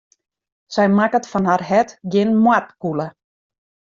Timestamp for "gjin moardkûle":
2.11-3.07